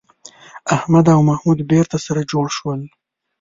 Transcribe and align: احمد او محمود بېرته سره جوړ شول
احمد 0.75 1.05
او 1.15 1.19
محمود 1.29 1.59
بېرته 1.71 1.97
سره 2.05 2.21
جوړ 2.31 2.45
شول 2.57 2.81